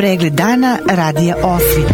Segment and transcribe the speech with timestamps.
[0.00, 1.92] Pregled dana radija Osvit.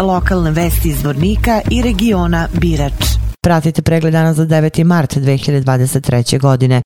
[0.00, 2.92] Lokalne vesti iz Vornika i regiona Birač.
[3.40, 4.84] Pratite pregled dana za 9.
[4.84, 6.40] mart 2023.
[6.40, 6.82] godine.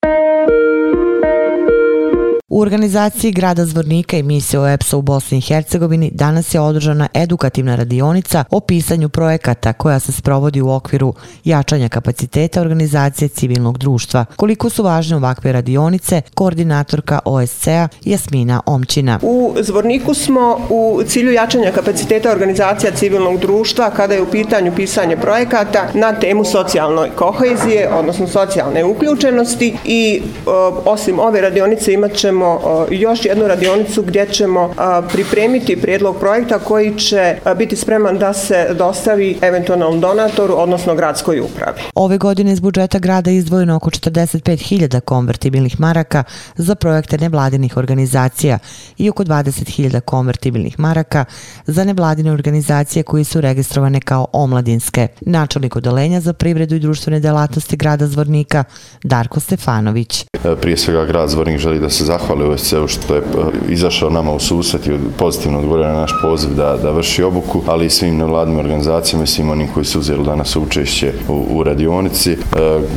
[2.57, 7.77] U organizaciji grada Zvornika i misije OEPS-a u Bosni i Hercegovini danas je održana edukativna
[7.77, 11.15] radionica o pisanju projekata koja se sprovodi u okviru
[11.45, 14.25] jačanja kapaciteta organizacije civilnog društva.
[14.37, 19.19] Koliko su važne ovakve radionice, koordinatorka OSC-a Jasmina Omčina.
[19.23, 25.17] U Zvorniku smo u cilju jačanja kapaciteta organizacija civilnog društva kada je u pitanju pisanje
[25.17, 30.51] projekata na temu socijalnoj kohezije, odnosno socijalne uključenosti i e,
[30.85, 34.75] osim ove radionice imat ćemo ćemo još jednu radionicu gdje ćemo
[35.13, 41.81] pripremiti prijedlog projekta koji će biti spreman da se dostavi eventualnom donatoru, odnosno gradskoj upravi.
[41.95, 46.25] Ove godine iz budžeta grada je izdvojeno oko 45.000 konvertibilnih maraka
[46.57, 48.59] za projekte nevladinih organizacija
[48.99, 51.25] i oko 20.000 konvertibilnih maraka
[51.67, 55.09] za nevladine organizacije koje su registrovane kao omladinske.
[55.21, 58.65] Načelnik odelenja za privredu i društvene delatnosti grada Zvornika,
[59.03, 60.25] Darko Stefanović.
[60.61, 64.33] Prije svega grad Zvornik želi da se zahvali zahvali OSCE-u što je eh, izašao nama
[64.33, 68.17] u susret i pozitivno odgovorio na naš poziv da, da vrši obuku, ali i svim
[68.17, 72.33] nevladnim organizacijama i svim onim koji su uzeli danas učešće u, u radionici.
[72.33, 72.37] E,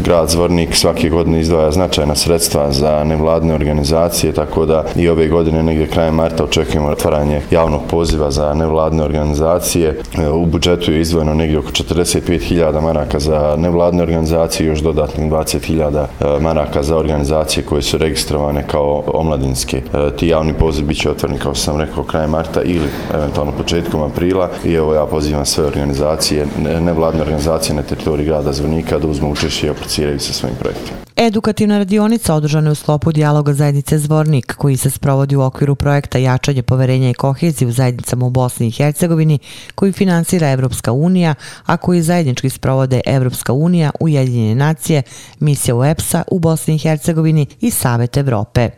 [0.04, 5.64] grad Zvornik svake godine izdvaja značajna sredstva za nevladne organizacije, tako da i ove godine
[5.64, 10.00] negdje krajem marta očekujemo otvaranje javnog poziva za nevladne organizacije.
[10.18, 15.32] E, u budžetu je izdvojeno negdje oko 45.000 maraka za nevladne organizacije i još dodatnih
[15.32, 19.78] 20.000 maraka za organizacije koje su registrovane kao omladinske.
[19.78, 23.52] E, ti javni poziv bit će otvorni, kao što sam rekao, krajem marta ili eventualno
[23.52, 26.48] početkom aprila i evo ja pozivam sve organizacije,
[26.82, 30.98] nevladne organizacije na teritoriji grada Zvornika da uzmu učešće i apliciraju sa svojim projektima.
[31.16, 36.18] Edukativna radionica održana je u sklopu dijaloga zajednice Zvornik, koji se sprovodi u okviru projekta
[36.18, 39.40] Jačanje poverenja i kohezije u zajednicama u Bosni i Hercegovini,
[39.76, 45.04] koji finansira Evropska unija, a koji zajednički sprovode Evropska unija, Ujedinjene nacije,
[45.40, 48.70] misija UEPS-a u Bosni i Hercegovini i Savet Evrope.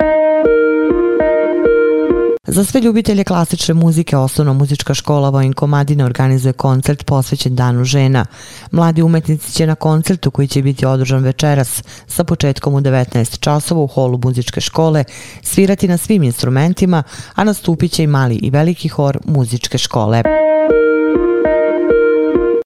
[2.48, 8.26] Za sve ljubitelje klasične muzike, osnovna muzička škola Vojn Komadina organizuje koncert posvećen Danu žena.
[8.72, 13.82] Mladi umetnici će na koncertu koji će biti održan večeras sa početkom u 19 časova
[13.82, 15.04] u holu muzičke škole
[15.42, 17.04] svirati na svim instrumentima,
[17.36, 20.24] a nastupit će i mali i veliki hor muzičke škole.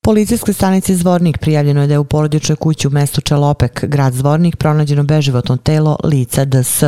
[0.06, 4.56] Policijskoj stanici Zvornik prijavljeno je da je u porodičnoj kući u mestu Čelopek, grad Zvornik,
[4.56, 6.84] pronađeno beživotno telo lica DS.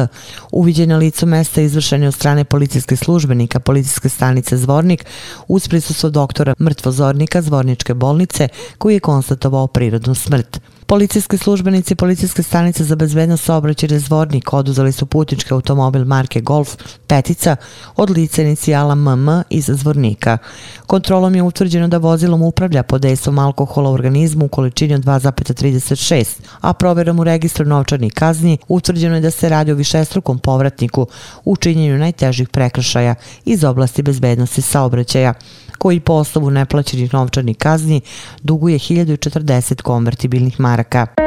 [0.51, 5.05] Uviđeno licu mesta izvršeno od strane policijskih službenika Policijske stanice Zvornik
[5.47, 8.47] uz prisustvo doktora mrtvozornika Zvorničke bolnice
[8.77, 10.59] koji je konstatovao prirodnu smrt.
[10.89, 16.75] Policijski službenici Policijske stanice za bezbednost saobraćaja Zvornik oduzeli su putnički automobil marke Golf
[17.07, 17.55] Petica
[17.95, 20.37] od lice inicijala MM iz Zvornika.
[20.85, 26.25] Kontrolom je utvrđeno da vozilom upravlja pod dejstvom alkohola u organizmu u količini od 2,36,
[26.61, 31.07] a proverom u registru novčanih kazni utvrđeno je da se radi o višestrukom povratniku
[31.45, 33.15] u činjenju najtežih prekršaja
[33.45, 35.33] iz oblasti bezbednosti saobraćaja
[35.77, 38.01] koji po osnovu neplaćenih novčanih kazni
[38.41, 41.26] duguje 1040 konvertibilnih maraka.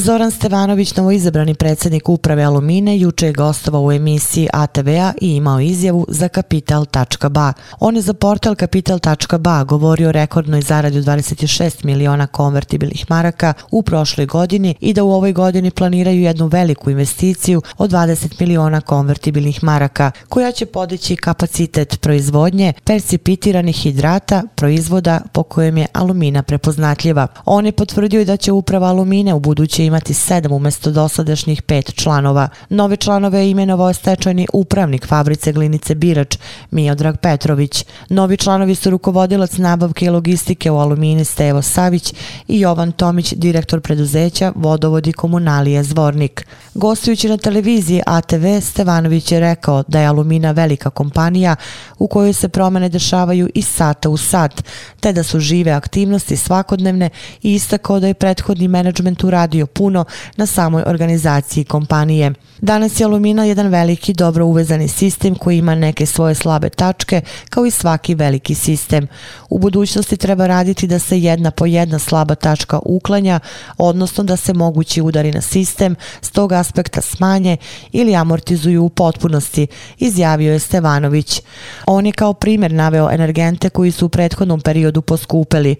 [0.00, 6.06] Zoran Stevanović, novoizabrani predsjednik uprave Alumine, juče je gostovao u emisiji ATV-a i imao izjavu
[6.08, 7.52] za Kapital.ba.
[7.80, 13.82] On je za portal Kapital.ba govorio o rekordnoj zaradi od 26 miliona konvertibilnih maraka u
[13.82, 19.64] prošloj godini i da u ovoj godini planiraju jednu veliku investiciju od 20 miliona konvertibilnih
[19.64, 27.26] maraka, koja će podići kapacitet proizvodnje persipitiranih hidrata proizvoda po kojem je Alumina prepoznatljiva.
[27.44, 32.48] On je potvrdio da će uprava Alumine u budući imati sedam umjesto dosadašnjih pet članova.
[32.68, 36.38] Nove članove je imenovao stečajni upravnik fabrice Glinice Birač,
[36.70, 37.84] Miodrag Petrović.
[38.08, 42.14] Novi članovi su rukovodilac nabavke i logistike u Alumini Stevo Savić
[42.48, 46.46] i Jovan Tomić, direktor preduzeća Vodovodi komunalije Zvornik.
[46.74, 51.56] Gostujući na televiziji ATV, Stevanović je rekao da je Alumina velika kompanija
[51.98, 54.64] u kojoj se promene dešavaju iz sata u sat,
[55.00, 57.10] te da su žive aktivnosti svakodnevne
[57.42, 60.04] i istakao da je prethodni menadžment uradio puno
[60.36, 62.32] na samoj organizaciji kompanije.
[62.60, 67.20] Danas je Alumina jedan veliki, dobro uvezani sistem koji ima neke svoje slabe tačke,
[67.50, 69.06] kao i svaki veliki sistem.
[69.50, 73.40] U budućnosti treba raditi da se jedna po jedna slaba tačka uklanja,
[73.78, 77.56] odnosno da se mogući udari na sistem s tog aspekta smanje
[77.92, 79.66] ili amortizuju u potpunosti,
[79.98, 81.42] izjavio je Stevanović.
[81.86, 85.76] On je kao primjer naveo energente koji su u prethodnom periodu poskupeli.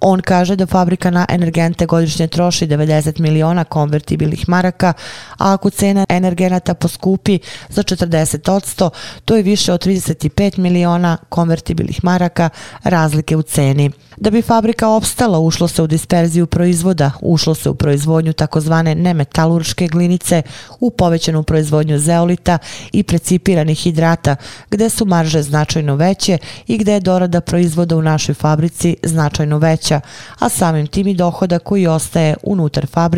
[0.00, 4.92] On kaže da fabrika na energente godišnje troši 90 miliona miliona konvertibilnih maraka,
[5.38, 7.38] a ako cena energenata poskupi
[7.68, 8.90] za 40%,
[9.24, 12.50] to je više od 35 miliona konvertibilnih maraka
[12.84, 13.90] razlike u ceni.
[14.16, 19.88] Da bi fabrika opstala, ušlo se u disperziju proizvoda, ušlo se u proizvodnju takozvane nemetalurške
[19.88, 20.42] glinice,
[20.80, 22.58] u povećanu proizvodnju zeolita
[22.92, 24.36] i precipiranih hidrata,
[24.70, 30.00] gde su marže značajno veće i gde je dorada proizvoda u našoj fabrici značajno veća,
[30.38, 33.17] a samim tim i dohoda koji ostaje unutar fabrike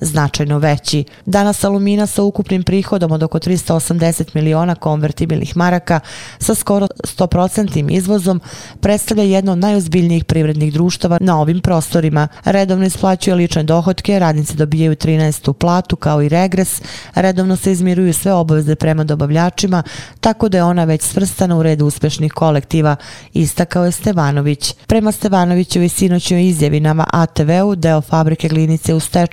[0.00, 1.04] značajno veći.
[1.26, 6.00] Danas Alumina sa ukupnim prihodom od oko 380 miliona konvertibilnih maraka
[6.38, 6.86] sa skoro
[7.18, 8.40] 100% izvozom
[8.80, 12.28] predstavlja jedno od najozbiljnijih privrednih društava na ovim prostorima.
[12.44, 15.52] Redovno isplaćuje lične dohodke, radnici dobijaju 13.
[15.52, 16.82] platu kao i regres,
[17.14, 19.82] redovno se izmiruju sve obaveze prema dobavljačima,
[20.20, 22.96] tako da je ona već svrstana u red uspešnih kolektiva,
[23.32, 24.74] istakao je Stevanović.
[24.86, 29.31] Prema Stevanovićevoj sinoćoj izjavi nama ATV-u deo fabrike glinice u stečaju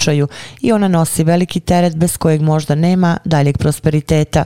[0.61, 4.45] i ona nosi veliki teret bez kojeg možda nema daljeg prosperiteta.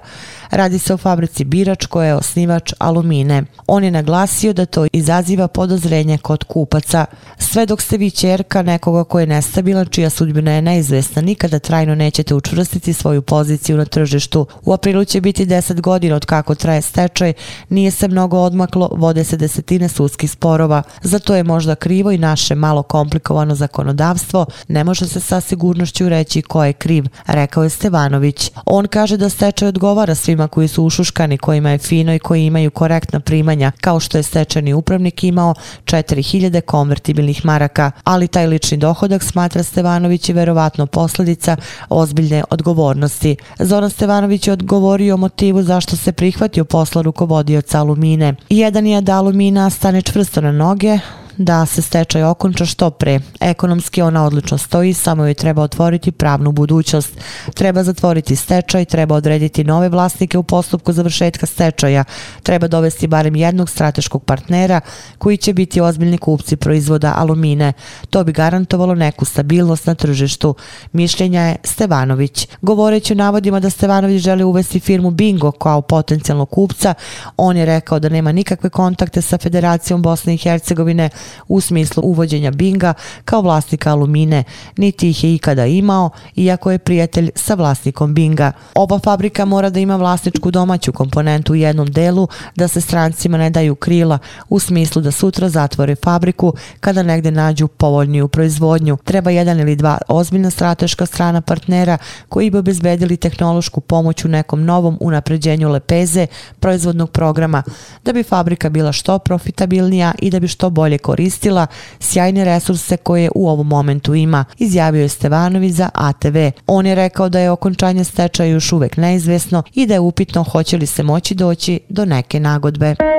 [0.51, 3.43] Radi se o fabrici Birač koja je osnivač Alumine.
[3.67, 7.05] On je naglasio da to izaziva podozrenje kod kupaca.
[7.37, 11.95] Sve dok ste vi čerka nekoga ko je nestabilan, čija sudbina je neizvesna, nikada trajno
[11.95, 14.45] nećete učvrstiti svoju poziciju na tržištu.
[14.65, 17.33] U aprilu će biti 10 godina od kako traje stečaj,
[17.69, 20.83] nije se mnogo odmaklo, vode se desetine sudskih sporova.
[21.01, 26.41] Zato je možda krivo i naše malo komplikovano zakonodavstvo, ne može se sa sigurnošću reći
[26.41, 28.51] ko je kriv, rekao je Stevanović.
[28.65, 32.71] On kaže da stečaj odgovara svima koji su ušuškani, kojima je fino i koji imaju
[32.71, 35.53] korektna primanja, kao što je stečajni upravnik imao
[35.85, 41.57] 4000 konvertibilnih maraka, ali taj lični dohodak smatra Stevanović je verovatno posledica
[41.89, 43.35] ozbiljne odgovornosti.
[43.59, 48.35] Zoran Stevanović je odgovorio o motivu zašto se prihvatio posla rukovodioca Alumine.
[48.49, 50.99] Jedan je da Alumina stane čvrsto na noge,
[51.37, 53.19] da se stečaj okonča što pre.
[53.39, 57.17] Ekonomski ona odlično stoji, samo joj treba otvoriti pravnu budućnost.
[57.53, 62.03] Treba zatvoriti stečaj, treba odrediti nove vlasnike u postupku završetka stečaja,
[62.43, 64.81] treba dovesti barem jednog strateškog partnera
[65.17, 67.73] koji će biti ozbiljni kupci proizvoda alumine.
[68.09, 70.55] To bi garantovalo neku stabilnost na tržištu.
[70.91, 72.47] Mišljenja je Stevanović.
[72.61, 76.93] Govoreći o navodima da Stevanović želi uvesti firmu Bingo kao potencijalnog kupca,
[77.37, 81.09] on je rekao da nema nikakve kontakte sa Federacijom Bosne i Hercegovine,
[81.47, 82.93] u smislu uvođenja Binga
[83.25, 84.43] kao vlasnika Alumine,
[84.77, 88.51] niti ih je ikada imao, iako je prijatelj sa vlasnikom Binga.
[88.75, 93.49] Oba fabrika mora da ima vlasničku domaću komponentu u jednom delu, da se strancima ne
[93.49, 98.97] daju krila, u smislu da sutra zatvore fabriku kada negde nađu povoljniju proizvodnju.
[99.03, 101.97] Treba jedan ili dva ozbiljna strateška strana partnera
[102.29, 106.27] koji bi obezbedili tehnološku pomoć u nekom novom unapređenju lepeze
[106.59, 107.63] proizvodnog programa,
[108.05, 111.67] da bi fabrika bila što profitabilnija i da bi što bolje koristila koristila
[111.99, 116.37] sjajne resurse koje u ovom momentu ima, izjavio je Stevanović za ATV.
[116.67, 120.77] On je rekao da je okončanje stečaja još uvek neizvesno i da je upitno hoće
[120.77, 123.12] li se moći doći do neke nagodbe.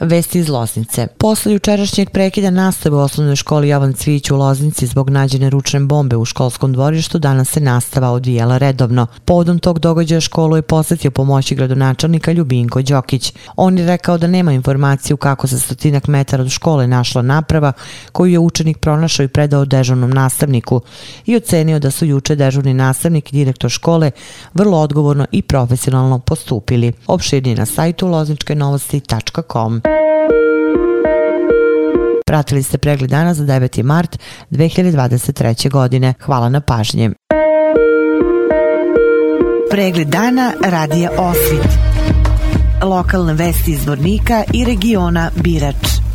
[0.00, 1.06] Vesti iz Loznice.
[1.18, 6.16] Posle jučerašnjeg prekida nastave u osnovnoj školi Jovan Cvić u Loznici zbog nađene ručne bombe
[6.16, 9.06] u školskom dvorištu danas se nastava odvijela redovno.
[9.24, 13.34] Povodom tog događaja školu je posjetio pomoći gradonačelnika Ljubinko Đokić.
[13.56, 17.72] On je rekao da nema informaciju kako se stotinak metara od škole našla naprava
[18.12, 20.80] koju je učenik pronašao i predao dežurnom nastavniku
[21.26, 24.10] i ocenio da su juče dežurni nastavnik i direktor škole
[24.54, 26.92] vrlo odgovorno i profesionalno postupili.
[27.06, 29.89] Opširnije na sajtu lozničkenovosti.com.
[32.30, 33.82] Pratili ste pregled dana za 9.
[33.82, 34.18] mart
[34.50, 35.70] 2023.
[35.70, 36.14] godine.
[36.20, 37.10] Hvala na pažnje.
[39.70, 41.68] Pregled dana radija Osvit.
[42.82, 46.09] Lokalne vesti iz Vornika i regiona Birač.